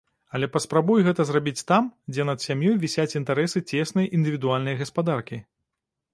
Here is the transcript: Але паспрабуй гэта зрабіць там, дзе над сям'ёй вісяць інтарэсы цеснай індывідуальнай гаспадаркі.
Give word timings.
Але 0.37 0.47
паспрабуй 0.53 1.03
гэта 1.07 1.25
зрабіць 1.29 1.65
там, 1.71 1.83
дзе 2.13 2.25
над 2.31 2.47
сям'ёй 2.47 2.73
вісяць 2.87 3.17
інтарэсы 3.21 3.63
цеснай 3.75 4.11
індывідуальнай 4.19 4.81
гаспадаркі. 4.83 5.43